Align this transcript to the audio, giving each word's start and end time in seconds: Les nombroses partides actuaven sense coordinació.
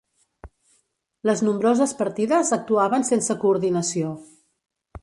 Les 1.31 1.43
nombroses 1.49 1.93
partides 2.01 2.53
actuaven 2.59 3.07
sense 3.13 3.39
coordinació. 3.47 4.15